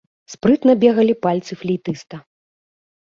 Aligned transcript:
Спрытна 0.33 0.73
бегалі 0.83 1.13
пальцы 1.25 1.59
флейтыста. 1.63 2.15